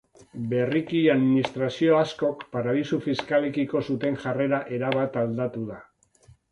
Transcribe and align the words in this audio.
Berriki, 0.53 1.01
administrazio 1.15 1.99
askok 1.99 2.43
paradisu 2.57 3.01
fiskalekiko 3.07 3.87
zuten 3.91 4.21
jarrera 4.27 4.67
erabat 4.81 5.23
aldatu 5.27 5.69
da. 5.73 5.81